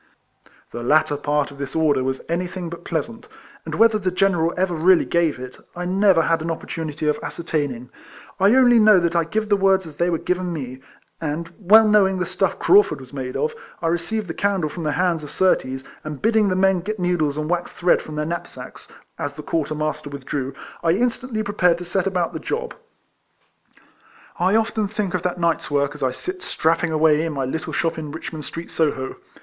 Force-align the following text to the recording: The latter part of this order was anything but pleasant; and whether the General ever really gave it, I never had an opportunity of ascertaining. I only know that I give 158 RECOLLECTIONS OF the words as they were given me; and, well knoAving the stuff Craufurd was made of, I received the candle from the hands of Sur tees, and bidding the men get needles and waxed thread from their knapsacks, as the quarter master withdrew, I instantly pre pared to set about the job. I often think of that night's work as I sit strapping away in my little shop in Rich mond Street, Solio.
The 0.71 0.81
latter 0.81 1.15
part 1.15 1.51
of 1.51 1.59
this 1.59 1.75
order 1.75 2.03
was 2.03 2.23
anything 2.27 2.69
but 2.71 2.83
pleasant; 2.83 3.27
and 3.65 3.75
whether 3.75 3.99
the 3.99 4.09
General 4.09 4.51
ever 4.57 4.73
really 4.73 5.05
gave 5.05 5.37
it, 5.37 5.57
I 5.75 5.85
never 5.85 6.23
had 6.23 6.41
an 6.41 6.49
opportunity 6.49 7.07
of 7.07 7.19
ascertaining. 7.21 7.91
I 8.39 8.55
only 8.55 8.79
know 8.79 8.97
that 8.99 9.15
I 9.15 9.25
give 9.25 9.43
158 9.43 9.43
RECOLLECTIONS 9.43 9.43
OF 9.43 9.49
the 9.49 9.63
words 9.63 9.85
as 9.85 9.95
they 9.97 10.09
were 10.09 10.17
given 10.17 10.51
me; 10.51 10.81
and, 11.21 11.53
well 11.59 11.85
knoAving 11.85 12.17
the 12.17 12.25
stuff 12.25 12.57
Craufurd 12.57 12.99
was 12.99 13.13
made 13.13 13.35
of, 13.37 13.53
I 13.79 13.89
received 13.89 14.27
the 14.27 14.33
candle 14.33 14.71
from 14.71 14.85
the 14.85 14.93
hands 14.93 15.23
of 15.23 15.29
Sur 15.29 15.53
tees, 15.53 15.83
and 16.03 16.19
bidding 16.19 16.47
the 16.47 16.55
men 16.55 16.79
get 16.79 16.97
needles 16.99 17.37
and 17.37 17.47
waxed 17.47 17.75
thread 17.75 18.01
from 18.01 18.15
their 18.15 18.25
knapsacks, 18.25 18.87
as 19.19 19.35
the 19.35 19.43
quarter 19.43 19.75
master 19.75 20.09
withdrew, 20.09 20.55
I 20.81 20.93
instantly 20.93 21.43
pre 21.43 21.53
pared 21.53 21.77
to 21.77 21.85
set 21.85 22.07
about 22.07 22.33
the 22.33 22.39
job. 22.39 22.73
I 24.39 24.55
often 24.55 24.87
think 24.87 25.13
of 25.13 25.21
that 25.21 25.39
night's 25.39 25.69
work 25.69 25.93
as 25.93 26.01
I 26.01 26.11
sit 26.11 26.41
strapping 26.41 26.91
away 26.91 27.21
in 27.23 27.33
my 27.33 27.45
little 27.45 27.71
shop 27.71 27.99
in 27.99 28.11
Rich 28.11 28.33
mond 28.33 28.45
Street, 28.45 28.69
Solio. 28.69 29.17